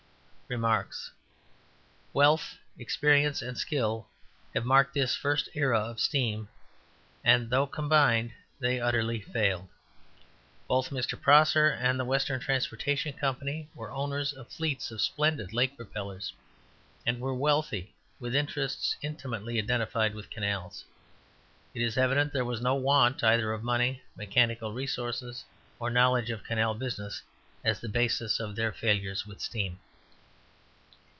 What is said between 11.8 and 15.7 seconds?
the Western Transportation Co. were owners of fleets of splendid